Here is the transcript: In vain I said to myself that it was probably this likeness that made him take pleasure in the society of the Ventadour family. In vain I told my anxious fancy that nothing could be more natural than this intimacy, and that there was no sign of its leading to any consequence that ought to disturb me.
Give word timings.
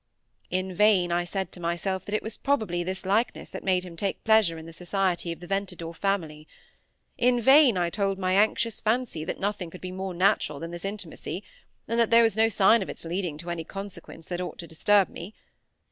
In 0.49 0.73
vain 0.73 1.11
I 1.11 1.23
said 1.25 1.51
to 1.51 1.59
myself 1.59 2.05
that 2.05 2.15
it 2.15 2.23
was 2.23 2.35
probably 2.35 2.81
this 2.83 3.05
likeness 3.05 3.51
that 3.51 3.63
made 3.63 3.85
him 3.85 3.95
take 3.95 4.23
pleasure 4.23 4.57
in 4.57 4.65
the 4.65 4.73
society 4.73 5.31
of 5.31 5.41
the 5.41 5.45
Ventadour 5.45 5.93
family. 5.93 6.47
In 7.19 7.39
vain 7.39 7.77
I 7.77 7.91
told 7.91 8.17
my 8.17 8.33
anxious 8.33 8.81
fancy 8.81 9.23
that 9.23 9.39
nothing 9.39 9.69
could 9.69 9.79
be 9.79 9.91
more 9.91 10.15
natural 10.15 10.59
than 10.59 10.71
this 10.71 10.85
intimacy, 10.85 11.43
and 11.87 11.99
that 11.99 12.09
there 12.09 12.23
was 12.23 12.35
no 12.35 12.49
sign 12.49 12.81
of 12.81 12.89
its 12.89 13.05
leading 13.05 13.37
to 13.37 13.51
any 13.51 13.63
consequence 13.63 14.25
that 14.29 14.41
ought 14.41 14.57
to 14.57 14.65
disturb 14.65 15.07
me. 15.07 15.35